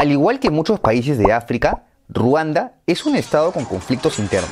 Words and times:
Al 0.00 0.10
igual 0.10 0.40
que 0.40 0.48
muchos 0.48 0.80
países 0.80 1.18
de 1.18 1.30
África, 1.30 1.84
Ruanda 2.08 2.72
es 2.86 3.04
un 3.04 3.16
estado 3.16 3.52
con 3.52 3.66
conflictos 3.66 4.18
internos. 4.18 4.50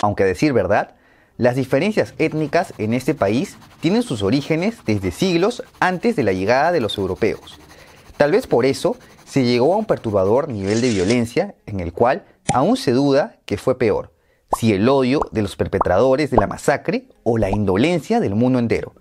Aunque 0.00 0.22
a 0.22 0.26
decir 0.26 0.52
verdad, 0.52 0.94
las 1.38 1.56
diferencias 1.56 2.14
étnicas 2.18 2.72
en 2.78 2.94
este 2.94 3.12
país 3.12 3.56
tienen 3.80 4.04
sus 4.04 4.22
orígenes 4.22 4.76
desde 4.86 5.10
siglos 5.10 5.64
antes 5.80 6.14
de 6.14 6.22
la 6.22 6.32
llegada 6.32 6.70
de 6.70 6.80
los 6.80 6.98
europeos. 6.98 7.58
Tal 8.16 8.30
vez 8.30 8.46
por 8.46 8.64
eso 8.64 8.96
se 9.24 9.42
llegó 9.42 9.74
a 9.74 9.76
un 9.76 9.86
perturbador 9.86 10.48
nivel 10.48 10.80
de 10.80 10.90
violencia 10.90 11.56
en 11.66 11.80
el 11.80 11.92
cual 11.92 12.24
aún 12.54 12.76
se 12.76 12.92
duda 12.92 13.40
que 13.44 13.58
fue 13.58 13.78
peor, 13.78 14.12
si 14.56 14.72
el 14.72 14.88
odio 14.88 15.18
de 15.32 15.42
los 15.42 15.56
perpetradores 15.56 16.30
de 16.30 16.36
la 16.36 16.46
masacre 16.46 17.08
o 17.24 17.38
la 17.38 17.50
indolencia 17.50 18.20
del 18.20 18.36
mundo 18.36 18.60
entero. 18.60 18.94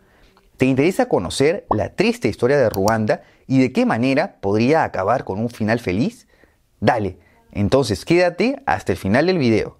¿Te 0.58 0.66
interesa 0.66 1.08
conocer 1.08 1.68
la 1.70 1.94
triste 1.94 2.28
historia 2.28 2.58
de 2.58 2.72
Ruanda 2.72 3.22
y 3.48 3.60
de 3.60 3.72
qué 3.72 3.86
manera 3.86 4.38
podría 4.42 4.84
acabar 4.84 5.24
con 5.24 5.40
un 5.40 5.50
final 5.50 5.80
feliz? 5.80 6.28
Dale, 6.80 7.18
entonces 7.52 8.06
quédate 8.06 8.62
hasta 8.66 8.92
el 8.92 8.98
final 8.98 9.28
del 9.28 9.38
video. 9.38 9.78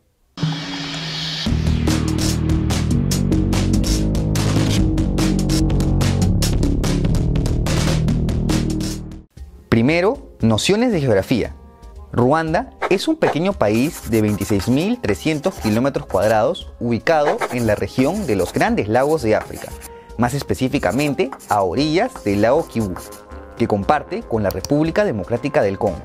Primero, 9.70 10.38
nociones 10.40 10.94
de 10.94 11.02
geografía. 11.02 11.54
Ruanda 12.14 12.70
es 12.90 13.10
un 13.10 13.18
pequeño 13.18 13.52
país 13.52 14.10
de 14.10 14.24
26.300 14.24 15.54
kilómetros 15.62 16.06
cuadrados 16.06 16.72
ubicado 16.80 17.38
en 17.52 17.68
la 17.68 17.76
región 17.76 18.26
de 18.26 18.38
los 18.38 18.54
Grandes 18.54 18.88
Lagos 18.88 19.22
de 19.22 19.36
África, 19.36 19.68
más 20.18 20.34
específicamente 20.34 21.30
a 21.50 21.62
orillas 21.62 22.24
del 22.24 22.44
lago 22.44 22.66
Kivu, 22.70 22.96
que 23.58 23.68
comparte 23.68 24.22
con 24.24 24.44
la 24.44 24.50
República 24.50 25.06
Democrática 25.06 25.62
del 25.62 25.78
Congo. 25.78 26.02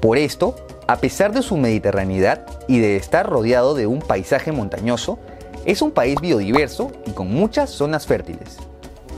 Por 0.00 0.18
esto, 0.18 0.54
a 0.86 0.96
pesar 0.96 1.32
de 1.32 1.42
su 1.42 1.56
mediterraneidad 1.56 2.46
y 2.68 2.78
de 2.78 2.96
estar 2.96 3.28
rodeado 3.28 3.74
de 3.74 3.86
un 3.86 4.00
paisaje 4.00 4.52
montañoso, 4.52 5.18
es 5.64 5.82
un 5.82 5.90
país 5.90 6.20
biodiverso 6.20 6.90
y 7.04 7.10
con 7.10 7.32
muchas 7.32 7.70
zonas 7.70 8.06
fértiles. 8.06 8.56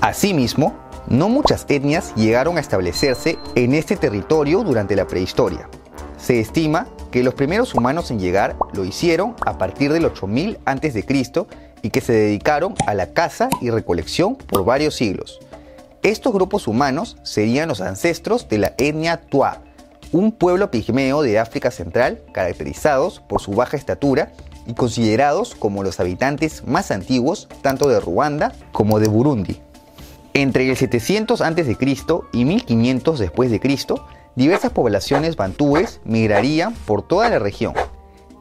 Asimismo, 0.00 0.74
no 1.06 1.28
muchas 1.28 1.66
etnias 1.68 2.14
llegaron 2.14 2.56
a 2.56 2.60
establecerse 2.60 3.38
en 3.54 3.74
este 3.74 3.96
territorio 3.96 4.64
durante 4.64 4.96
la 4.96 5.06
prehistoria. 5.06 5.68
Se 6.16 6.40
estima 6.40 6.86
que 7.10 7.22
los 7.22 7.34
primeros 7.34 7.74
humanos 7.74 8.10
en 8.10 8.18
llegar 8.18 8.56
lo 8.72 8.84
hicieron 8.84 9.34
a 9.44 9.58
partir 9.58 9.92
del 9.92 10.04
8000 10.06 10.58
a.C. 10.64 11.04
y 11.82 11.90
que 11.90 12.00
se 12.00 12.12
dedicaron 12.12 12.74
a 12.86 12.94
la 12.94 13.12
caza 13.12 13.48
y 13.60 13.70
recolección 13.70 14.36
por 14.36 14.64
varios 14.64 14.94
siglos. 14.94 15.40
Estos 16.02 16.32
grupos 16.32 16.66
humanos 16.66 17.18
serían 17.22 17.68
los 17.68 17.82
ancestros 17.82 18.48
de 18.48 18.56
la 18.56 18.72
etnia 18.78 19.20
Twa, 19.20 19.60
un 20.12 20.32
pueblo 20.32 20.70
pigmeo 20.70 21.20
de 21.20 21.38
África 21.38 21.70
Central 21.70 22.22
caracterizados 22.32 23.20
por 23.20 23.42
su 23.42 23.52
baja 23.52 23.76
estatura 23.76 24.32
y 24.66 24.72
considerados 24.72 25.54
como 25.54 25.82
los 25.82 26.00
habitantes 26.00 26.66
más 26.66 26.90
antiguos 26.90 27.48
tanto 27.60 27.88
de 27.90 28.00
Ruanda 28.00 28.52
como 28.72 28.98
de 28.98 29.08
Burundi. 29.08 29.60
Entre 30.32 30.70
el 30.70 30.76
700 30.76 31.42
a.C. 31.42 31.76
y 32.32 32.44
1500 32.46 33.18
después 33.18 33.50
de 33.50 33.60
Cristo, 33.60 34.06
diversas 34.36 34.72
poblaciones 34.72 35.36
bantúes 35.36 36.00
migrarían 36.04 36.72
por 36.86 37.02
toda 37.02 37.28
la 37.28 37.38
región. 37.38 37.74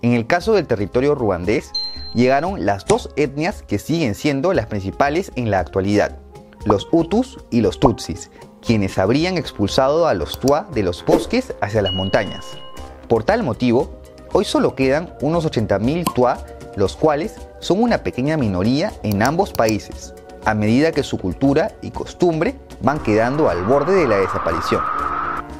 En 0.01 0.13
el 0.13 0.27
caso 0.27 0.53
del 0.53 0.65
territorio 0.65 1.13
ruandés, 1.13 1.71
llegaron 2.13 2.65
las 2.65 2.85
dos 2.85 3.09
etnias 3.17 3.63
que 3.63 3.79
siguen 3.79 4.15
siendo 4.15 4.53
las 4.53 4.67
principales 4.67 5.33
en 5.35 5.51
la 5.51 5.59
actualidad, 5.59 6.15
los 6.65 6.87
Hutus 6.91 7.39
y 7.49 7.61
los 7.61 7.79
Tutsis, 7.79 8.29
quienes 8.61 8.97
habrían 8.97 9.37
expulsado 9.37 10.07
a 10.07 10.13
los 10.13 10.39
Twa 10.39 10.67
de 10.73 10.83
los 10.83 11.05
bosques 11.05 11.53
hacia 11.61 11.81
las 11.81 11.93
montañas. 11.93 12.45
Por 13.07 13.23
tal 13.23 13.43
motivo, 13.43 14.01
hoy 14.33 14.45
solo 14.45 14.75
quedan 14.75 15.13
unos 15.21 15.45
80.000 15.45 16.13
Twa, 16.13 16.37
los 16.75 16.95
cuales 16.95 17.35
son 17.59 17.81
una 17.81 17.99
pequeña 18.03 18.37
minoría 18.37 18.93
en 19.03 19.23
ambos 19.23 19.53
países, 19.53 20.13
a 20.45 20.53
medida 20.53 20.91
que 20.91 21.03
su 21.03 21.17
cultura 21.17 21.71
y 21.81 21.91
costumbre 21.91 22.55
van 22.81 22.99
quedando 22.99 23.49
al 23.49 23.63
borde 23.63 23.95
de 23.95 24.07
la 24.07 24.17
desaparición. 24.17 24.81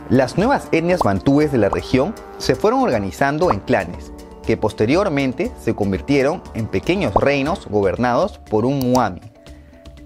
Las 0.10 0.38
nuevas 0.38 0.68
etnias 0.72 1.02
bantúes 1.02 1.52
de 1.52 1.60
la 1.60 1.70
región 1.70 2.16
se 2.38 2.56
fueron 2.56 2.82
organizando 2.82 3.52
en 3.52 3.60
clanes, 3.60 4.12
que 4.46 4.58
posteriormente 4.58 5.52
se 5.62 5.76
convirtieron 5.76 6.42
en 6.56 6.66
pequeños 6.66 7.14
reinos 7.14 7.68
gobernados 7.68 8.40
por 8.40 8.66
un 8.66 8.80
muami. 8.80 9.22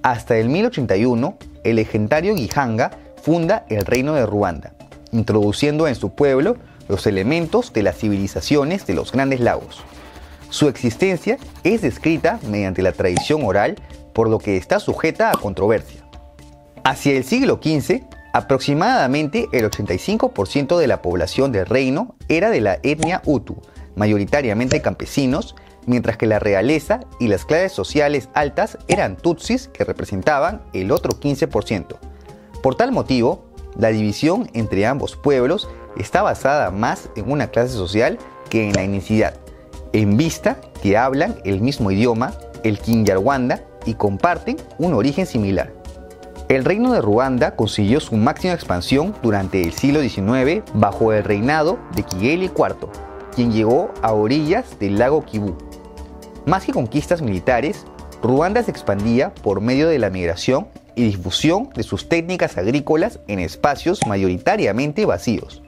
Hasta 0.03 0.37
el 0.37 0.49
1081, 0.49 1.37
el 1.63 1.77
legendario 1.77 2.35
Gihanga 2.35 2.91
funda 3.21 3.65
el 3.69 3.85
reino 3.85 4.13
de 4.13 4.25
Ruanda, 4.25 4.73
introduciendo 5.13 5.87
en 5.87 5.95
su 5.95 6.13
pueblo 6.13 6.57
los 6.89 7.07
elementos 7.07 7.71
de 7.71 7.83
las 7.83 7.97
civilizaciones 7.97 8.85
de 8.85 8.95
los 8.95 9.13
grandes 9.13 9.39
lagos. 9.39 9.81
Su 10.49 10.67
existencia 10.67 11.37
es 11.63 11.81
descrita 11.81 12.37
mediante 12.49 12.81
la 12.81 12.91
tradición 12.91 13.45
oral 13.45 13.75
por 14.13 14.29
lo 14.29 14.39
que 14.39 14.57
está 14.57 14.81
sujeta 14.81 15.31
a 15.31 15.37
controversia. 15.37 16.03
Hacia 16.83 17.13
el 17.13 17.23
siglo 17.23 17.61
XV, 17.63 18.03
aproximadamente 18.33 19.47
el 19.53 19.71
85% 19.71 20.77
de 20.77 20.87
la 20.87 21.01
población 21.01 21.53
del 21.53 21.65
reino 21.65 22.15
era 22.27 22.49
de 22.49 22.59
la 22.59 22.77
etnia 22.83 23.21
Hutu, 23.25 23.55
mayoritariamente 23.95 24.81
campesinos, 24.81 25.55
mientras 25.85 26.17
que 26.17 26.27
la 26.27 26.39
realeza 26.39 27.01
y 27.19 27.27
las 27.27 27.45
clases 27.45 27.71
sociales 27.71 28.29
altas 28.33 28.77
eran 28.87 29.17
tutsis 29.17 29.67
que 29.67 29.83
representaban 29.83 30.61
el 30.73 30.91
otro 30.91 31.11
15%. 31.19 31.97
Por 32.61 32.75
tal 32.75 32.91
motivo, 32.91 33.45
la 33.77 33.89
división 33.89 34.49
entre 34.53 34.85
ambos 34.85 35.15
pueblos 35.15 35.67
está 35.97 36.21
basada 36.21 36.71
más 36.71 37.09
en 37.15 37.31
una 37.31 37.47
clase 37.47 37.73
social 37.73 38.17
que 38.49 38.67
en 38.67 38.73
la 38.73 38.83
etnicidad, 38.83 39.35
en 39.93 40.17
vista 40.17 40.57
que 40.81 40.97
hablan 40.97 41.37
el 41.43 41.61
mismo 41.61 41.91
idioma, 41.91 42.33
el 42.63 42.79
Kinyarwanda, 42.79 43.63
y 43.85 43.95
comparten 43.95 44.57
un 44.77 44.93
origen 44.93 45.25
similar. 45.25 45.73
El 46.49 46.65
reino 46.65 46.93
de 46.93 47.01
Ruanda 47.01 47.55
consiguió 47.55 47.99
su 47.99 48.15
máxima 48.15 48.53
expansión 48.53 49.15
durante 49.23 49.61
el 49.61 49.73
siglo 49.73 50.01
XIX 50.01 50.61
bajo 50.73 51.13
el 51.13 51.23
reinado 51.23 51.79
de 51.95 52.03
Kigeli 52.03 52.45
IV, 52.45 52.89
quien 53.33 53.51
llegó 53.51 53.91
a 54.01 54.13
orillas 54.13 54.77
del 54.79 54.99
lago 54.99 55.23
Kivu. 55.23 55.57
Más 56.45 56.65
que 56.65 56.73
conquistas 56.73 57.21
militares, 57.21 57.85
Ruanda 58.21 58.63
se 58.63 58.71
expandía 58.71 59.33
por 59.33 59.61
medio 59.61 59.87
de 59.87 59.99
la 59.99 60.09
migración 60.09 60.67
y 60.95 61.03
difusión 61.05 61.69
de 61.73 61.83
sus 61.83 62.09
técnicas 62.09 62.57
agrícolas 62.57 63.19
en 63.27 63.39
espacios 63.39 64.01
mayoritariamente 64.07 65.05
vacíos. 65.05 65.61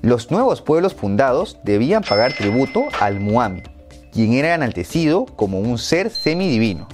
Los 0.00 0.30
nuevos 0.30 0.62
pueblos 0.62 0.94
fundados 0.94 1.58
debían 1.64 2.02
pagar 2.02 2.32
tributo 2.32 2.84
al 2.98 3.20
Muami, 3.20 3.62
quien 4.10 4.32
era 4.32 4.54
enaltecido 4.54 5.26
como 5.26 5.60
un 5.60 5.78
ser 5.78 6.10
semidivino. 6.10 6.88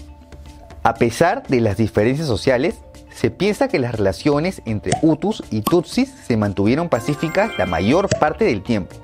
A 0.82 0.94
pesar 0.94 1.46
de 1.46 1.60
las 1.60 1.76
diferencias 1.76 2.26
sociales, 2.26 2.76
se 3.14 3.30
piensa 3.30 3.68
que 3.68 3.78
las 3.78 3.94
relaciones 3.94 4.62
entre 4.64 4.92
Hutus 5.00 5.42
y 5.50 5.62
Tutsis 5.62 6.12
se 6.26 6.36
mantuvieron 6.36 6.88
pacíficas 6.88 7.56
la 7.56 7.66
mayor 7.66 8.08
parte 8.18 8.44
del 8.44 8.62
tiempo. 8.62 8.96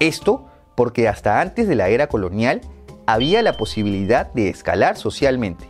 Esto 0.00 0.46
porque 0.74 1.08
hasta 1.08 1.40
antes 1.40 1.66
de 1.66 1.74
la 1.74 1.88
era 1.88 2.06
colonial 2.06 2.60
había 3.12 3.42
la 3.42 3.54
posibilidad 3.54 4.32
de 4.32 4.48
escalar 4.48 4.96
socialmente. 4.96 5.68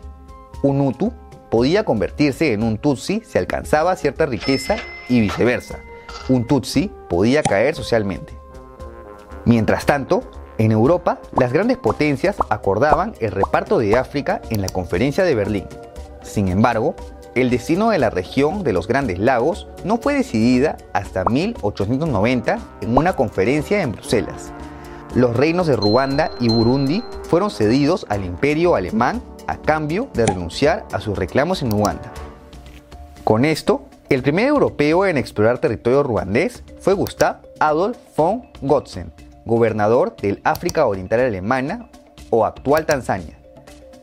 Un 0.63 0.81
Hutu 0.81 1.13
podía 1.51 1.85
convertirse 1.85 2.53
en 2.53 2.63
un 2.63 2.77
Tutsi 2.77 3.23
si 3.25 3.39
alcanzaba 3.39 3.97
cierta 3.97 4.27
riqueza 4.27 4.77
y 5.09 5.21
viceversa. 5.21 5.79
Un 6.29 6.47
Tutsi 6.47 6.91
podía 7.09 7.43
caer 7.43 7.75
socialmente. 7.75 8.35
Mientras 9.47 9.87
tanto, 9.87 10.23
en 10.59 10.71
Europa, 10.71 11.19
las 11.33 11.53
grandes 11.53 11.79
potencias 11.79 12.37
acordaban 12.51 13.15
el 13.21 13.31
reparto 13.31 13.79
de 13.79 13.97
África 13.97 14.43
en 14.51 14.61
la 14.61 14.69
Conferencia 14.69 15.25
de 15.25 15.35
Berlín. 15.35 15.67
Sin 16.23 16.49
embargo, 16.49 16.95
el 17.35 17.49
destino 17.49 17.89
de 17.89 17.99
la 17.99 18.11
región 18.11 18.63
de 18.65 18.75
los 18.75 18.87
Grandes 18.87 19.19
Lagos 19.19 19.67
no 19.83 19.97
fue 19.97 20.13
decidida 20.13 20.77
hasta 20.93 21.25
1890 21.25 22.59
en 22.83 22.99
una 22.99 23.15
conferencia 23.15 23.81
en 23.81 23.93
Bruselas. 23.93 24.53
Los 25.15 25.37
reinos 25.37 25.67
de 25.67 25.77
Ruanda 25.77 26.31
y 26.39 26.49
Burundi 26.49 27.03
fueron 27.31 27.53
cedidos 27.53 28.07
al 28.09 28.25
imperio 28.25 28.75
alemán 28.75 29.23
a 29.47 29.57
cambio 29.57 30.09
de 30.15 30.27
renunciar 30.27 30.85
a 30.91 31.01
sus 31.01 31.17
reclamos 31.17 31.63
en 31.63 31.73
Uganda. 31.73 32.13
Con 33.23 33.45
esto, 33.45 33.87
el 34.09 34.23
primer 34.23 34.49
europeo 34.49 35.07
en 35.07 35.17
explorar 35.17 35.59
territorio 35.59 36.03
ruandés 36.03 36.65
fue 36.81 36.95
Gustav 36.95 37.43
Adolf 37.61 37.99
von 38.17 38.49
Gotzen, 38.61 39.13
gobernador 39.45 40.17
del 40.17 40.41
África 40.43 40.87
Oriental 40.87 41.21
Alemana 41.21 41.89
o 42.31 42.45
actual 42.45 42.85
Tanzania. 42.85 43.39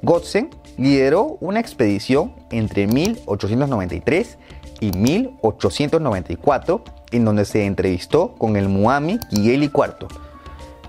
Gotzen 0.01 0.49
lideró 0.77 1.37
una 1.41 1.59
expedición 1.59 2.33
entre 2.49 2.87
1893 2.87 4.37
y 4.79 4.93
1894 4.93 6.81
en 7.11 7.25
donde 7.25 7.43
se 7.43 7.65
entrevistó 7.65 8.35
con 8.35 8.55
el 8.55 8.69
Muami 8.69 9.19
Kigeli 9.29 9.65
IV. 9.65 10.26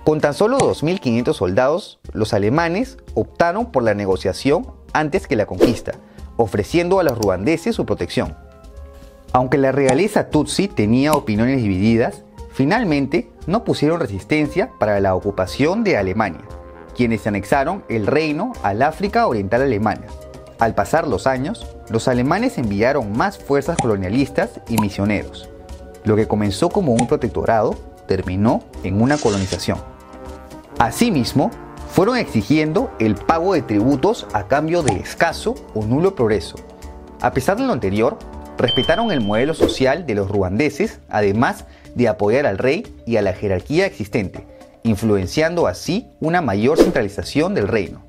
Con 0.09 0.23
tan 0.23 0.33
solo 0.33 0.57
2.500 0.57 1.35
soldados, 1.35 1.99
los 2.15 2.33
alemanes 2.33 2.97
optaron 3.13 3.71
por 3.71 3.83
la 3.83 3.93
negociación 3.93 4.67
antes 4.95 5.27
que 5.27 5.37
la 5.37 5.45
conquista, 5.45 5.93
ofreciendo 6.39 6.99
a 6.99 7.03
los 7.03 7.19
ruandeses 7.19 7.77
su 7.77 7.85
protección. 7.85 8.35
Aunque 9.33 9.59
la 9.59 9.71
realeza 9.71 10.31
Tutsi 10.31 10.67
tenía 10.67 11.13
opiniones 11.13 11.63
divididas, 11.63 12.25
Finalmente, 12.59 13.31
no 13.47 13.63
pusieron 13.63 14.01
resistencia 14.01 14.73
para 14.81 14.99
la 14.99 15.15
ocupación 15.15 15.85
de 15.85 15.97
Alemania, 15.97 16.41
quienes 16.97 17.25
anexaron 17.25 17.85
el 17.89 18.09
reino 18.09 18.53
al 18.65 18.83
África 18.83 19.29
Oriental 19.29 19.63
Alemana. 19.63 20.07
Al 20.59 20.75
pasar 20.75 21.07
los 21.07 21.29
años, 21.29 21.67
los 21.89 22.09
alemanes 22.09 22.59
enviaron 22.59 23.17
más 23.17 23.39
fuerzas 23.39 23.77
colonialistas 23.77 24.61
y 24.69 24.79
misioneros. 24.79 25.49
Lo 26.03 26.17
que 26.17 26.27
comenzó 26.27 26.69
como 26.69 26.95
un 26.95 27.07
protectorado 27.07 27.77
terminó 28.09 28.65
en 28.83 29.01
una 29.01 29.19
colonización. 29.19 29.98
Asimismo, 30.79 31.51
fueron 31.91 32.17
exigiendo 32.17 32.93
el 33.01 33.17
pago 33.17 33.55
de 33.55 33.63
tributos 33.63 34.29
a 34.33 34.47
cambio 34.47 34.85
de 34.85 34.95
escaso 34.95 35.57
o 35.75 35.85
nulo 35.85 36.15
progreso. 36.15 36.55
A 37.21 37.33
pesar 37.33 37.57
de 37.57 37.67
lo 37.67 37.73
anterior, 37.73 38.17
respetaron 38.57 39.11
el 39.11 39.21
modelo 39.21 39.55
social 39.55 40.07
de 40.07 40.15
los 40.15 40.29
ruandeses, 40.29 41.01
además 41.09 41.65
de 41.97 42.07
apoyar 42.07 42.47
al 42.47 42.59
rey 42.59 42.95
y 43.07 43.17
a 43.17 43.23
la 43.23 43.33
jerarquía 43.33 43.87
existente, 43.87 44.47
influenciando 44.85 45.67
así 45.67 46.07
una 46.21 46.43
mayor 46.43 46.79
centralización 46.79 47.55
del 47.55 47.67
reino. 47.67 48.05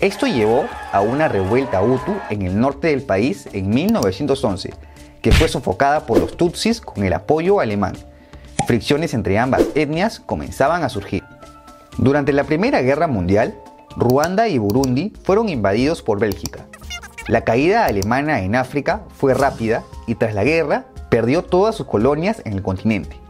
Esto 0.00 0.28
llevó 0.28 0.66
a 0.92 1.00
una 1.00 1.26
revuelta 1.26 1.82
Hutu 1.82 2.14
en 2.30 2.42
el 2.42 2.60
norte 2.60 2.88
del 2.88 3.02
país 3.02 3.48
en 3.52 3.68
1911, 3.68 4.72
que 5.22 5.32
fue 5.32 5.48
sofocada 5.48 6.06
por 6.06 6.20
los 6.20 6.36
Tutsis 6.36 6.80
con 6.80 7.02
el 7.02 7.12
apoyo 7.14 7.58
alemán. 7.58 7.96
Fricciones 8.68 9.12
entre 9.12 9.40
ambas 9.40 9.64
etnias 9.74 10.20
comenzaban 10.20 10.84
a 10.84 10.88
surgir. 10.88 11.19
Durante 12.00 12.32
la 12.32 12.44
Primera 12.44 12.80
Guerra 12.80 13.08
Mundial, 13.08 13.54
Ruanda 13.94 14.48
y 14.48 14.56
Burundi 14.56 15.12
fueron 15.22 15.50
invadidos 15.50 16.00
por 16.00 16.18
Bélgica. 16.18 16.64
La 17.28 17.42
caída 17.44 17.84
alemana 17.84 18.40
en 18.40 18.56
África 18.56 19.02
fue 19.18 19.34
rápida 19.34 19.84
y 20.06 20.14
tras 20.14 20.34
la 20.34 20.42
guerra 20.42 20.86
perdió 21.10 21.44
todas 21.44 21.74
sus 21.74 21.86
colonias 21.86 22.40
en 22.46 22.54
el 22.54 22.62
continente. 22.62 23.20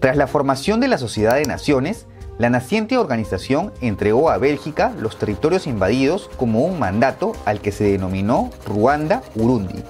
Tras 0.00 0.16
la 0.16 0.26
formación 0.26 0.80
de 0.80 0.88
la 0.88 0.96
Sociedad 0.96 1.34
de 1.34 1.44
Naciones, 1.44 2.06
la 2.38 2.48
naciente 2.48 2.96
organización 2.96 3.74
entregó 3.82 4.30
a 4.30 4.38
Bélgica 4.38 4.94
los 4.98 5.18
territorios 5.18 5.66
invadidos 5.66 6.30
como 6.38 6.64
un 6.64 6.78
mandato 6.78 7.32
al 7.44 7.60
que 7.60 7.72
se 7.72 7.84
denominó 7.84 8.48
Ruanda-Urundi. 8.64 9.84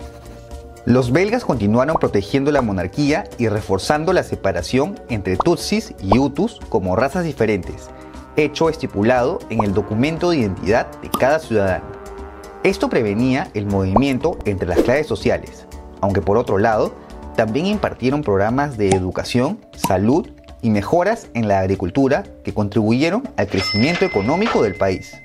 Los 0.87 1.12
belgas 1.12 1.44
continuaron 1.44 1.99
protegiendo 2.00 2.50
la 2.50 2.62
monarquía 2.62 3.31
y 3.38 3.47
reforzando 3.47 4.12
la 4.12 4.25
separación 4.25 4.99
entre 5.09 5.37
Tutsis 5.37 5.94
y 6.03 6.19
Hutus 6.19 6.59
como 6.69 6.97
razas 6.97 7.23
diferentes, 7.25 7.91
hecho 8.38 8.69
estipulado 8.69 9.40
en 9.50 9.64
el 9.64 9.75
documento 9.75 10.31
de 10.31 10.38
identidad 10.38 10.87
de 11.02 11.11
cada 11.11 11.40
ciudadano. 11.40 11.85
Esto 12.62 12.88
prevenía 12.88 13.50
el 13.55 13.67
movimiento 13.67 14.38
entre 14.44 14.69
las 14.69 14.81
clases 14.81 15.06
sociales, 15.06 15.67
aunque 16.00 16.23
por 16.23 16.38
otro 16.38 16.58
lado, 16.58 16.94
también 17.37 17.67
impartieron 17.67 18.23
programas 18.23 18.79
de 18.79 18.90
educación, 18.90 19.58
salud 19.76 20.29
y 20.62 20.70
mejoras 20.70 21.29
en 21.35 21.49
la 21.49 21.61
agricultura 21.61 22.25
que 22.44 22.55
contribuyeron 22.55 23.29
al 23.37 23.49
crecimiento 23.49 24.05
económico 24.05 24.62
del 24.62 24.75
país. 24.75 25.17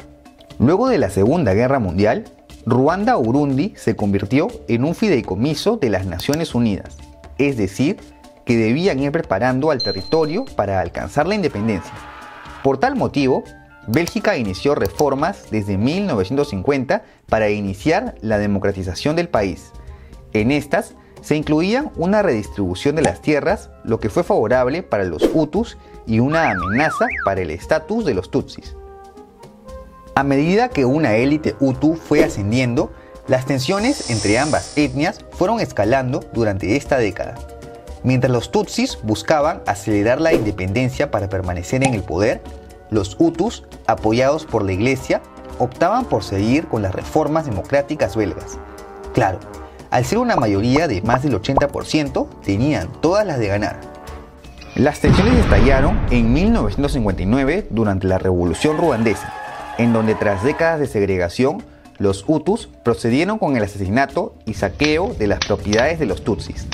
Luego 0.60 0.90
de 0.90 0.98
la 0.98 1.10
Segunda 1.10 1.54
Guerra 1.54 1.80
Mundial, 1.80 2.26
Ruanda-Urundi 2.66 3.74
se 3.76 3.96
convirtió 3.96 4.48
en 4.68 4.86
un 4.86 4.96
fideicomiso 4.96 5.78
de 5.78 5.90
las 5.90 6.06
Naciones 6.06 6.56
Unidas, 6.56 6.98
es 7.38 7.58
decir, 7.58 7.98
que 8.46 8.58
debían 8.58 9.00
ir 9.00 9.12
preparando 9.12 9.72
al 9.72 9.82
territorio 9.82 10.46
para 10.56 10.80
alcanzar 10.80 11.28
la 11.28 11.36
independencia. 11.36 11.94
Por 12.64 12.78
tal 12.78 12.96
motivo, 12.96 13.44
Bélgica 13.88 14.38
inició 14.38 14.74
reformas 14.74 15.52
desde 15.52 15.78
1950 15.78 17.04
para 17.28 17.50
iniciar 17.50 18.16
la 18.22 18.38
democratización 18.38 19.18
del 19.18 19.28
país. 19.28 19.74
En 20.32 20.50
estas 20.50 20.96
se 21.22 21.36
incluía 21.36 21.92
una 21.98 22.22
redistribución 22.22 22.96
de 22.96 23.02
las 23.02 23.22
tierras, 23.22 23.70
lo 23.84 24.00
que 24.00 24.10
fue 24.10 24.24
favorable 24.24 24.82
para 24.82 25.04
los 25.04 25.30
Hutus 25.34 25.78
y 26.08 26.20
una 26.20 26.52
amenaza 26.52 27.08
para 27.26 27.42
el 27.42 27.52
estatus 27.52 28.06
de 28.06 28.14
los 28.14 28.32
Tutsis. 28.32 28.76
A 30.16 30.24
medida 30.24 30.70
que 30.70 30.86
una 30.86 31.16
élite 31.16 31.56
Hutu 31.60 31.96
fue 31.96 32.24
ascendiendo, 32.24 32.94
las 33.28 33.46
tensiones 33.46 34.10
entre 34.10 34.40
ambas 34.40 34.78
etnias 34.78 35.20
fueron 35.32 35.60
escalando 35.60 36.22
durante 36.34 36.78
esta 36.78 36.98
década. 36.98 37.36
Mientras 38.04 38.32
los 38.32 38.52
Tutsis 38.52 39.00
buscaban 39.02 39.62
acelerar 39.66 40.20
la 40.20 40.34
independencia 40.34 41.10
para 41.10 41.30
permanecer 41.30 41.86
en 41.86 41.94
el 41.94 42.04
poder, 42.04 42.42
los 42.90 43.16
Hutus, 43.18 43.64
apoyados 43.88 44.46
por 44.46 44.64
la 44.64 44.74
Iglesia, 44.74 45.22
optaban 45.58 46.06
por 46.06 46.24
seguir 46.24 46.68
con 46.68 46.82
las 46.82 46.94
reformas 46.94 47.46
democráticas 47.46 48.16
belgas. 48.16 48.58
Claro, 49.14 49.40
al 49.90 50.06
ser 50.06 50.18
una 50.18 50.36
mayoría 50.36 50.88
de 50.88 51.02
más 51.02 51.24
del 51.24 51.40
80%, 51.40 52.28
tenían 52.44 52.92
todas 53.02 53.26
las 53.26 53.40
de 53.40 53.48
ganar. 53.48 53.80
Las 54.76 55.00
tensiones 55.00 55.36
estallaron 55.36 56.00
en 56.10 56.34
1959 56.34 57.68
durante 57.70 58.08
la 58.08 58.18
Revolución 58.18 58.78
Ruandesa, 58.78 59.32
en 59.78 59.94
donde 59.94 60.16
tras 60.16 60.44
décadas 60.44 60.80
de 60.80 60.88
segregación, 60.88 61.64
los 62.00 62.26
Hutus 62.28 62.70
procedieron 62.84 63.38
con 63.38 63.56
el 63.56 63.64
asesinato 63.64 64.36
y 64.46 64.56
saqueo 64.56 65.14
de 65.14 65.28
las 65.28 65.40
propiedades 65.46 66.00
de 66.00 66.08
los 66.08 66.24
Tutsis. 66.24 66.68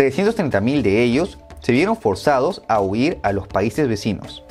330.000 0.00 0.80
de 0.80 1.02
ellos 1.02 1.38
se 1.60 1.72
vieron 1.72 1.94
forzados 1.94 2.62
a 2.68 2.80
huir 2.80 3.18
a 3.22 3.32
los 3.32 3.46
países 3.46 3.86
vecinos. 3.86 4.42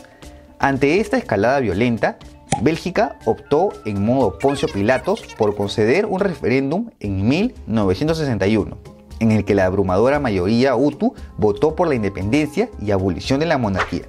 Ante 0.60 1.00
esta 1.00 1.18
escalada 1.18 1.60
violenta, 1.60 2.20
Bélgica 2.62 3.18
optó 3.26 3.70
en 3.86 4.06
modo 4.06 4.38
Poncio 4.38 4.68
Pilatos 4.68 5.24
por 5.40 5.56
conceder 5.56 6.06
un 6.06 6.20
referéndum 6.20 6.92
en 7.00 7.28
1961, 7.28 8.78
en 9.20 9.32
el 9.32 9.44
que 9.44 9.56
la 9.56 9.66
abrumadora 9.66 10.20
mayoría 10.20 10.76
Hutu 10.76 11.16
votó 11.38 11.76
por 11.76 11.88
la 11.88 11.96
independencia 11.96 12.70
y 12.80 12.92
abolición 12.92 13.40
de 13.40 13.48
la 13.48 13.58
monarquía. 13.58 14.04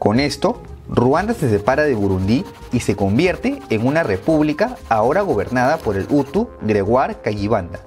Con 0.00 0.18
esto, 0.18 0.60
Ruanda 0.88 1.34
se 1.34 1.48
separa 1.48 1.84
de 1.84 1.94
Burundi 1.94 2.44
y 2.72 2.80
se 2.80 2.96
convierte 2.96 3.60
en 3.70 3.86
una 3.86 4.02
república 4.02 4.78
ahora 4.88 5.22
gobernada 5.22 5.76
por 5.76 5.96
el 5.96 6.08
Hutu 6.10 6.48
Gregoire 6.60 7.18
Kayibanda. 7.22 7.78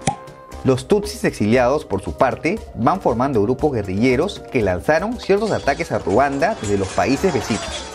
Los 0.64 0.88
Tutsis 0.88 1.24
exiliados, 1.24 1.86
por 1.86 2.02
su 2.02 2.14
parte, 2.14 2.60
van 2.76 3.00
formando 3.00 3.42
grupos 3.42 3.74
guerrilleros 3.74 4.42
que 4.52 4.62
lanzaron 4.62 5.20
ciertos 5.20 5.52
ataques 5.52 5.92
a 5.92 6.00
Ruanda 6.00 6.58
desde 6.62 6.78
los 6.78 6.90
países 6.90 7.34
vecinos. 7.34 7.86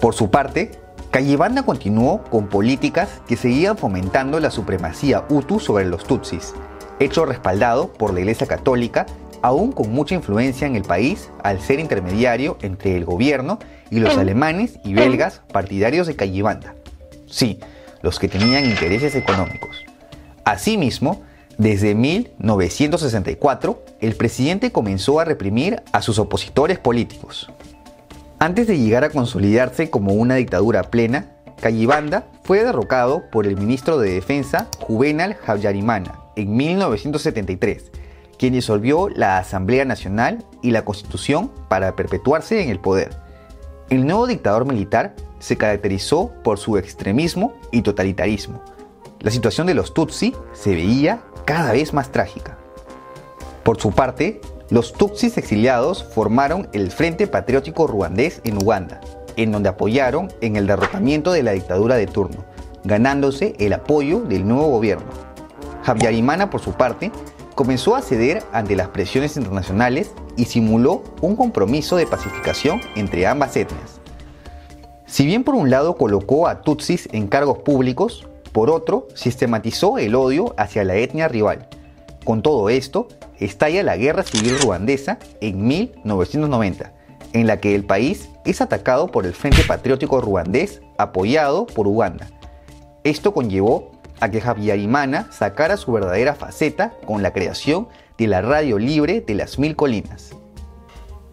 Por 0.00 0.14
su 0.14 0.30
parte, 0.30 0.72
Kayibanda 1.10 1.62
continuó 1.62 2.22
con 2.24 2.48
políticas 2.48 3.08
que 3.26 3.36
seguían 3.36 3.78
fomentando 3.78 4.40
la 4.40 4.50
supremacía 4.50 5.24
Hutu 5.30 5.60
sobre 5.60 5.86
los 5.86 6.04
Tutsis, 6.04 6.52
hecho 6.98 7.24
respaldado 7.24 7.92
por 7.92 8.12
la 8.12 8.20
Iglesia 8.20 8.46
Católica, 8.46 9.06
aún 9.40 9.72
con 9.72 9.92
mucha 9.92 10.14
influencia 10.14 10.66
en 10.66 10.76
el 10.76 10.82
país 10.82 11.30
al 11.42 11.60
ser 11.60 11.78
intermediario 11.78 12.58
entre 12.60 12.96
el 12.96 13.04
gobierno 13.04 13.58
y 13.90 14.00
los 14.00 14.18
alemanes 14.18 14.78
y 14.84 14.94
belgas 14.94 15.40
partidarios 15.52 16.06
de 16.06 16.16
Kayibanda. 16.16 16.74
Sí, 17.26 17.60
los 18.02 18.18
que 18.18 18.28
tenían 18.28 18.66
intereses 18.66 19.14
económicos. 19.14 19.84
Asimismo, 20.44 21.22
desde 21.58 21.94
1964, 21.94 23.82
el 24.00 24.14
presidente 24.14 24.72
comenzó 24.72 25.20
a 25.20 25.24
reprimir 25.24 25.82
a 25.92 26.02
sus 26.02 26.18
opositores 26.18 26.78
políticos. 26.78 27.50
Antes 28.38 28.66
de 28.66 28.78
llegar 28.78 29.04
a 29.04 29.10
consolidarse 29.10 29.88
como 29.88 30.12
una 30.12 30.34
dictadura 30.34 30.82
plena, 30.84 31.32
Cayibanda 31.60 32.26
fue 32.42 32.62
derrocado 32.62 33.22
por 33.30 33.46
el 33.46 33.56
ministro 33.56 33.98
de 33.98 34.12
Defensa 34.12 34.68
Juvenal 34.80 35.38
Habyarimana 35.46 36.20
en 36.36 36.54
1973, 36.54 37.90
quien 38.38 38.52
disolvió 38.52 39.08
la 39.08 39.38
Asamblea 39.38 39.86
Nacional 39.86 40.44
y 40.60 40.72
la 40.72 40.84
Constitución 40.84 41.50
para 41.68 41.96
perpetuarse 41.96 42.62
en 42.62 42.68
el 42.68 42.80
poder. 42.80 43.16
El 43.88 44.04
nuevo 44.04 44.26
dictador 44.26 44.66
militar 44.66 45.14
se 45.38 45.56
caracterizó 45.56 46.32
por 46.44 46.58
su 46.58 46.76
extremismo 46.76 47.54
y 47.72 47.80
totalitarismo. 47.80 48.62
La 49.20 49.30
situación 49.30 49.66
de 49.66 49.74
los 49.74 49.94
Tutsi 49.94 50.34
se 50.52 50.74
veía 50.74 51.22
cada 51.46 51.72
vez 51.72 51.94
más 51.94 52.12
trágica. 52.12 52.58
Por 53.62 53.80
su 53.80 53.92
parte, 53.92 54.42
los 54.68 54.92
Tutsis 54.92 55.38
exiliados 55.38 56.04
formaron 56.04 56.68
el 56.72 56.90
Frente 56.90 57.26
Patriótico 57.26 57.86
Ruandés 57.86 58.42
en 58.44 58.62
Uganda, 58.62 59.00
en 59.36 59.52
donde 59.52 59.68
apoyaron 59.68 60.28
en 60.40 60.56
el 60.56 60.66
derrotamiento 60.66 61.32
de 61.32 61.44
la 61.44 61.52
dictadura 61.52 61.94
de 61.94 62.06
turno, 62.06 62.44
ganándose 62.84 63.54
el 63.58 63.72
apoyo 63.72 64.20
del 64.20 64.46
nuevo 64.46 64.68
gobierno. 64.68 65.06
Habyarimana, 65.84 66.50
por 66.50 66.60
su 66.60 66.72
parte, 66.72 67.12
comenzó 67.54 67.94
a 67.94 68.02
ceder 68.02 68.42
ante 68.52 68.74
las 68.74 68.88
presiones 68.88 69.36
internacionales 69.36 70.10
y 70.36 70.46
simuló 70.46 71.04
un 71.20 71.36
compromiso 71.36 71.96
de 71.96 72.06
pacificación 72.06 72.80
entre 72.96 73.26
ambas 73.26 73.56
etnias. 73.56 74.00
Si 75.06 75.24
bien 75.24 75.44
por 75.44 75.54
un 75.54 75.70
lado 75.70 75.94
colocó 75.96 76.48
a 76.48 76.62
Tutsis 76.62 77.08
en 77.12 77.28
cargos 77.28 77.58
públicos, 77.58 78.26
por 78.56 78.70
otro 78.70 79.06
sistematizó 79.12 79.98
el 79.98 80.14
odio 80.14 80.54
hacia 80.56 80.82
la 80.82 80.94
etnia 80.94 81.28
rival. 81.28 81.68
Con 82.24 82.40
todo 82.40 82.70
esto, 82.70 83.06
estalla 83.38 83.82
la 83.82 83.98
Guerra 83.98 84.22
Civil 84.22 84.58
Ruandesa 84.58 85.18
en 85.42 85.66
1990, 85.66 86.90
en 87.34 87.46
la 87.46 87.60
que 87.60 87.74
el 87.74 87.84
país 87.84 88.30
es 88.46 88.62
atacado 88.62 89.08
por 89.08 89.26
el 89.26 89.34
Frente 89.34 89.62
Patriótico 89.62 90.22
Ruandés 90.22 90.80
apoyado 90.96 91.66
por 91.66 91.86
Uganda. 91.86 92.30
Esto 93.04 93.34
conllevó 93.34 93.90
a 94.20 94.30
que 94.30 94.40
Habyarimana 94.40 95.30
sacara 95.32 95.76
su 95.76 95.92
verdadera 95.92 96.34
faceta 96.34 96.94
con 97.04 97.22
la 97.22 97.34
creación 97.34 97.88
de 98.16 98.26
la 98.26 98.40
Radio 98.40 98.78
Libre 98.78 99.20
de 99.20 99.34
las 99.34 99.58
Mil 99.58 99.76
Colinas. 99.76 100.30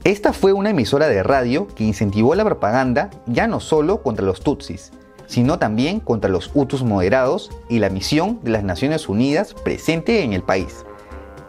Esta 0.03 0.33
fue 0.33 0.51
una 0.51 0.71
emisora 0.71 1.07
de 1.07 1.23
radio 1.23 1.69
que 1.69 1.85
incentivó 1.85 2.35
la 2.35 2.43
propaganda 2.43 3.11
ya 3.27 3.47
no 3.47 3.61
solo 3.61 4.03
contra 4.03 4.25
los 4.25 4.41
Tutsis, 4.41 4.91
sino 5.27 5.59
también 5.59 5.99
contra 5.99 6.29
los 6.29 6.51
Hutus 6.53 6.83
moderados 6.83 7.51
y 7.69 7.79
la 7.79 7.89
misión 7.89 8.39
de 8.43 8.51
las 8.51 8.63
Naciones 8.63 9.09
Unidas 9.09 9.53
presente 9.53 10.23
en 10.23 10.33
el 10.33 10.43
país. 10.43 10.85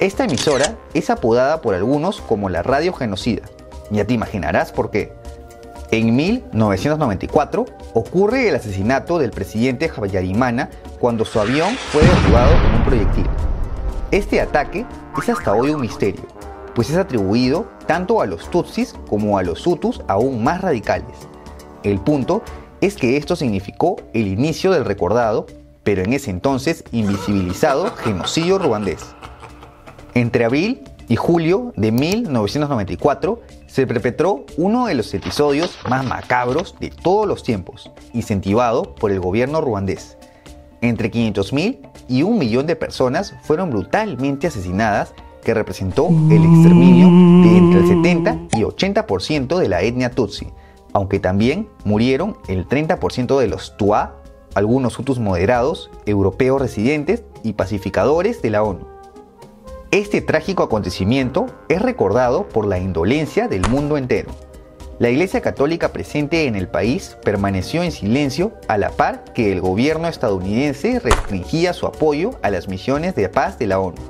Esta 0.00 0.24
emisora 0.24 0.76
es 0.92 1.10
apodada 1.10 1.62
por 1.62 1.74
algunos 1.74 2.20
como 2.20 2.48
la 2.48 2.62
radio 2.62 2.92
genocida. 2.92 3.42
Ya 3.90 4.04
te 4.04 4.14
imaginarás 4.14 4.72
por 4.72 4.90
qué. 4.90 5.12
En 5.90 6.16
1994 6.16 7.66
ocurre 7.94 8.48
el 8.48 8.56
asesinato 8.56 9.18
del 9.18 9.30
presidente 9.30 9.90
Habyarimana 9.96 10.70
cuando 10.98 11.24
su 11.24 11.38
avión 11.38 11.74
fue 11.92 12.02
derribado 12.02 12.52
con 12.62 12.74
un 12.74 12.84
proyectil. 12.84 13.26
Este 14.10 14.40
ataque 14.40 14.86
es 15.16 15.28
hasta 15.28 15.54
hoy 15.54 15.70
un 15.70 15.80
misterio, 15.80 16.24
pues 16.74 16.90
es 16.90 16.96
atribuido 16.96 17.68
tanto 17.86 18.20
a 18.20 18.26
los 18.26 18.50
Tutsis 18.50 18.94
como 19.08 19.38
a 19.38 19.42
los 19.42 19.66
Hutus 19.66 20.02
aún 20.08 20.42
más 20.42 20.60
radicales. 20.60 21.16
El 21.84 22.00
punto 22.00 22.42
es 22.84 22.96
que 22.96 23.16
esto 23.16 23.34
significó 23.34 23.96
el 24.12 24.26
inicio 24.26 24.70
del 24.70 24.84
recordado, 24.84 25.46
pero 25.82 26.02
en 26.02 26.12
ese 26.12 26.30
entonces 26.30 26.84
invisibilizado 26.92 27.94
genocidio 27.96 28.58
ruandés. 28.58 29.00
Entre 30.14 30.44
abril 30.44 30.82
y 31.08 31.16
julio 31.16 31.72
de 31.76 31.92
1994 31.92 33.40
se 33.66 33.86
perpetró 33.86 34.44
uno 34.56 34.86
de 34.86 34.94
los 34.94 35.12
episodios 35.14 35.78
más 35.88 36.04
macabros 36.04 36.76
de 36.78 36.90
todos 36.90 37.26
los 37.26 37.42
tiempos, 37.42 37.90
incentivado 38.12 38.94
por 38.94 39.10
el 39.10 39.20
gobierno 39.20 39.60
ruandés. 39.60 40.16
Entre 40.80 41.10
500.000 41.10 41.78
y 42.08 42.22
un 42.22 42.38
millón 42.38 42.66
de 42.66 42.76
personas 42.76 43.34
fueron 43.42 43.70
brutalmente 43.70 44.46
asesinadas, 44.46 45.14
que 45.42 45.54
representó 45.54 46.08
el 46.08 46.44
exterminio 46.44 47.06
de 47.42 47.58
entre 47.58 47.80
el 47.80 47.88
70 47.88 48.38
y 48.56 48.62
80% 48.62 49.58
de 49.58 49.68
la 49.68 49.82
etnia 49.82 50.10
Tutsi, 50.10 50.48
aunque 50.94 51.18
también 51.20 51.68
murieron 51.84 52.38
el 52.48 52.66
30% 52.66 53.38
de 53.38 53.48
los 53.48 53.76
Tuá, 53.76 54.14
algunos 54.54 54.98
Hutus 54.98 55.18
moderados, 55.18 55.90
europeos 56.06 56.60
residentes 56.60 57.24
y 57.42 57.52
pacificadores 57.54 58.40
de 58.40 58.50
la 58.50 58.62
ONU. 58.62 58.86
Este 59.90 60.22
trágico 60.22 60.62
acontecimiento 60.62 61.46
es 61.68 61.82
recordado 61.82 62.48
por 62.48 62.66
la 62.66 62.78
indolencia 62.78 63.48
del 63.48 63.68
mundo 63.68 63.98
entero. 63.98 64.30
La 65.00 65.10
Iglesia 65.10 65.40
Católica 65.40 65.92
presente 65.92 66.46
en 66.46 66.54
el 66.54 66.68
país 66.68 67.16
permaneció 67.24 67.82
en 67.82 67.90
silencio 67.90 68.52
a 68.68 68.78
la 68.78 68.90
par 68.90 69.24
que 69.34 69.50
el 69.50 69.60
gobierno 69.60 70.06
estadounidense 70.06 71.00
restringía 71.00 71.72
su 71.72 71.86
apoyo 71.86 72.30
a 72.42 72.50
las 72.50 72.68
misiones 72.68 73.16
de 73.16 73.28
paz 73.28 73.58
de 73.58 73.66
la 73.66 73.80
ONU, 73.80 74.00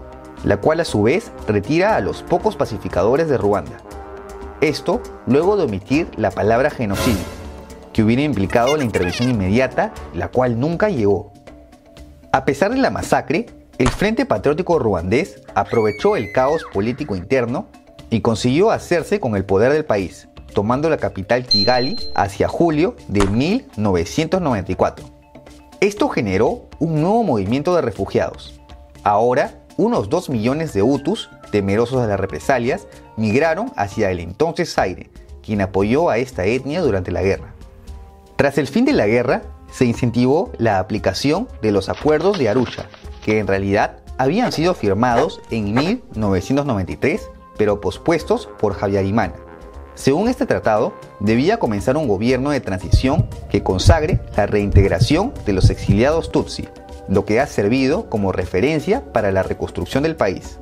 la 0.45 0.59
cual 0.59 0.81
a 0.81 0.85
su 0.85 1.03
vez 1.03 1.33
retira 1.49 1.97
a 1.97 2.01
los 2.01 2.23
pocos 2.23 2.57
pacificadores 2.57 3.29
de 3.31 3.39
Ruanda. 3.39 3.79
Esto 4.65 5.03
luego 5.27 5.59
de 5.59 5.65
omitir 5.65 6.09
la 6.17 6.31
palabra 6.31 6.71
genocidio, 6.71 7.23
que 7.93 8.03
hubiera 8.03 8.23
implicado 8.23 8.79
la 8.79 8.85
intervención 8.85 9.29
inmediata, 9.29 9.93
la 10.15 10.29
cual 10.29 10.59
nunca 10.59 10.89
llegó. 10.89 11.35
A 12.33 12.47
pesar 12.47 12.71
de 12.71 12.79
la 12.79 12.89
masacre, 12.89 13.45
el 13.77 13.91
Frente 13.91 14.25
Patriótico 14.25 14.79
Ruandés 14.79 15.43
aprovechó 15.55 16.17
el 16.17 16.33
caos 16.33 16.65
político 16.73 17.15
interno 17.15 17.67
y 18.09 18.23
consiguió 18.23 18.71
hacerse 18.71 19.21
con 19.21 19.37
el 19.37 19.45
poder 19.45 19.71
del 19.71 19.85
país, 19.85 20.29
tomando 20.55 20.89
la 20.89 20.97
capital 20.97 21.45
Kigali 21.45 21.99
hacia 22.15 22.49
julio 22.49 22.97
de 23.09 23.27
1994. 23.27 25.05
Esto 25.81 26.09
generó 26.09 26.71
un 26.79 27.03
nuevo 27.03 27.23
movimiento 27.23 27.77
de 27.77 27.83
refugiados. 27.83 28.59
Ahora, 29.03 29.61
unos 29.77 30.09
2 30.09 30.31
millones 30.31 30.73
de 30.73 30.83
Hutus, 30.83 31.29
temerosos 31.55 32.03
de 32.03 32.09
las 32.09 32.19
represalias, 32.19 32.89
migraron 33.17 33.71
hacia 33.77 34.11
el 34.11 34.19
entonces 34.19 34.75
Zaire, 34.75 35.13
quien 35.41 35.61
apoyó 35.61 36.11
a 36.11 36.19
esta 36.19 36.45
etnia 36.47 36.83
durante 36.83 37.13
la 37.13 37.23
guerra. 37.23 37.55
Tras 38.35 38.59
el 38.59 38.67
fin 38.67 38.85
de 38.85 38.93
la 38.93 39.07
guerra, 39.07 39.43
se 39.71 39.85
incentivó 39.85 40.51
la 40.59 40.81
aplicación 40.81 41.47
de 41.63 41.71
los 41.71 41.89
acuerdos 41.89 42.41
de 42.41 42.49
Arusha, 42.49 42.87
que 43.25 43.39
en 43.39 43.47
realidad 43.47 43.99
habían 44.19 44.51
sido 44.51 44.75
firmados 44.75 45.41
en 45.53 45.73
1993, 45.75 47.31
pero 47.57 47.81
pospuestos 47.81 48.49
por 48.59 48.77
Habyarimana. 48.81 49.35
Según 49.95 50.27
este 50.27 50.47
tratado, 50.47 50.93
debía 51.21 51.59
comenzar 51.59 51.97
un 51.97 52.09
gobierno 52.09 52.51
de 52.51 52.61
transición 52.61 53.29
que 53.49 53.63
consagre 53.63 54.19
la 54.37 54.47
reintegración 54.47 55.33
de 55.47 55.53
los 55.53 55.71
exiliados 55.71 56.33
Tutsi, 56.33 56.69
lo 57.09 57.25
que 57.25 57.39
ha 57.39 57.47
servido 57.47 58.11
como 58.11 58.33
referencia 58.33 59.05
para 59.13 59.31
la 59.31 59.45
reconstrucción 59.45 60.03
del 60.03 60.17
país. 60.17 60.59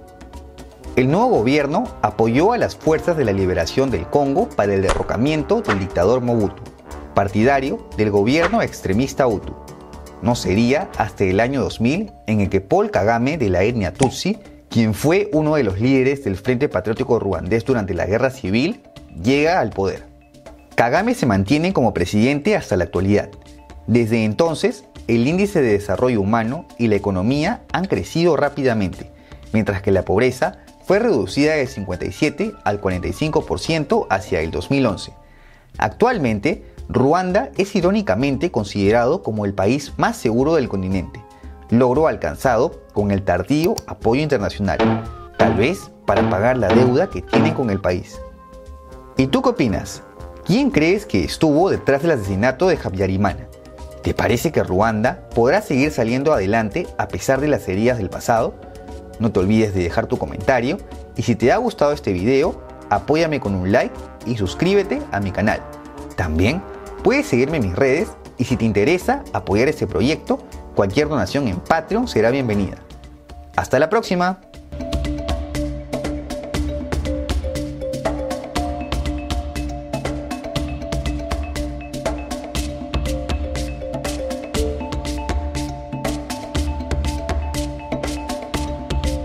El 0.94 1.10
nuevo 1.10 1.28
gobierno 1.28 1.84
apoyó 2.02 2.52
a 2.52 2.58
las 2.58 2.76
fuerzas 2.76 3.16
de 3.16 3.24
la 3.24 3.32
liberación 3.32 3.90
del 3.90 4.06
Congo 4.06 4.50
para 4.50 4.74
el 4.74 4.82
derrocamiento 4.82 5.62
del 5.62 5.78
dictador 5.78 6.20
Mobutu, 6.20 6.62
partidario 7.14 7.88
del 7.96 8.10
gobierno 8.10 8.60
extremista 8.60 9.26
Hutu. 9.26 9.54
No 10.20 10.34
sería 10.34 10.90
hasta 10.98 11.24
el 11.24 11.40
año 11.40 11.62
2000 11.62 12.12
en 12.26 12.40
el 12.42 12.50
que 12.50 12.60
Paul 12.60 12.90
Kagame 12.90 13.38
de 13.38 13.48
la 13.48 13.62
etnia 13.62 13.94
Tutsi, 13.94 14.38
quien 14.68 14.92
fue 14.92 15.30
uno 15.32 15.54
de 15.54 15.62
los 15.62 15.80
líderes 15.80 16.24
del 16.24 16.36
Frente 16.36 16.68
Patriótico 16.68 17.18
Ruandés 17.18 17.64
durante 17.64 17.94
la 17.94 18.04
Guerra 18.04 18.28
Civil, 18.28 18.82
llega 19.22 19.60
al 19.60 19.70
poder. 19.70 20.04
Kagame 20.74 21.14
se 21.14 21.24
mantiene 21.24 21.72
como 21.72 21.94
presidente 21.94 22.54
hasta 22.54 22.76
la 22.76 22.84
actualidad. 22.84 23.30
Desde 23.86 24.24
entonces, 24.24 24.84
el 25.08 25.26
índice 25.26 25.62
de 25.62 25.72
desarrollo 25.72 26.20
humano 26.20 26.66
y 26.76 26.88
la 26.88 26.96
economía 26.96 27.62
han 27.72 27.86
crecido 27.86 28.36
rápidamente, 28.36 29.10
mientras 29.54 29.80
que 29.80 29.90
la 29.90 30.04
pobreza 30.04 30.58
fue 30.84 30.98
reducida 30.98 31.54
del 31.54 31.68
57 31.68 32.54
al 32.64 32.80
45% 32.80 34.06
hacia 34.10 34.40
el 34.40 34.50
2011. 34.50 35.12
Actualmente, 35.78 36.64
Ruanda 36.88 37.50
es 37.56 37.74
irónicamente 37.74 38.50
considerado 38.50 39.22
como 39.22 39.44
el 39.44 39.54
país 39.54 39.92
más 39.96 40.16
seguro 40.16 40.54
del 40.54 40.68
continente, 40.68 41.22
logro 41.70 42.06
alcanzado 42.06 42.82
con 42.92 43.10
el 43.10 43.22
tardío 43.22 43.74
apoyo 43.86 44.22
internacional, 44.22 44.78
tal 45.38 45.54
vez 45.54 45.90
para 46.06 46.28
pagar 46.28 46.58
la 46.58 46.68
deuda 46.68 47.08
que 47.08 47.22
tiene 47.22 47.54
con 47.54 47.70
el 47.70 47.80
país. 47.80 48.20
¿Y 49.16 49.28
tú 49.28 49.42
qué 49.42 49.50
opinas? 49.50 50.02
¿Quién 50.44 50.70
crees 50.70 51.06
que 51.06 51.24
estuvo 51.24 51.70
detrás 51.70 52.02
del 52.02 52.12
asesinato 52.12 52.68
de 52.68 52.78
Habyarimana? 52.82 53.46
¿Te 54.02 54.14
parece 54.14 54.50
que 54.50 54.64
Ruanda 54.64 55.28
podrá 55.34 55.62
seguir 55.62 55.92
saliendo 55.92 56.32
adelante 56.32 56.88
a 56.98 57.06
pesar 57.06 57.40
de 57.40 57.46
las 57.46 57.68
heridas 57.68 57.98
del 57.98 58.10
pasado? 58.10 58.54
No 59.22 59.30
te 59.30 59.38
olvides 59.38 59.72
de 59.72 59.84
dejar 59.84 60.08
tu 60.08 60.18
comentario 60.18 60.78
y 61.16 61.22
si 61.22 61.36
te 61.36 61.52
ha 61.52 61.56
gustado 61.56 61.92
este 61.92 62.12
video, 62.12 62.60
apóyame 62.90 63.38
con 63.38 63.54
un 63.54 63.70
like 63.70 63.94
y 64.26 64.36
suscríbete 64.36 65.00
a 65.12 65.20
mi 65.20 65.30
canal. 65.30 65.62
También 66.16 66.60
puedes 67.04 67.28
seguirme 67.28 67.58
en 67.58 67.68
mis 67.68 67.76
redes 67.76 68.08
y 68.36 68.46
si 68.46 68.56
te 68.56 68.64
interesa 68.64 69.22
apoyar 69.32 69.68
este 69.68 69.86
proyecto, 69.86 70.40
cualquier 70.74 71.08
donación 71.08 71.46
en 71.46 71.60
Patreon 71.60 72.08
será 72.08 72.32
bienvenida. 72.32 72.78
Hasta 73.54 73.78
la 73.78 73.88
próxima. 73.88 74.40